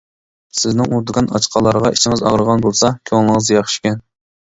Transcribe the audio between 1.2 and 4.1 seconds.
ئاچقانلارغا ئىچىڭىز ئاغرىغان بولسا، كۆڭلىڭىز ياخشىكەن.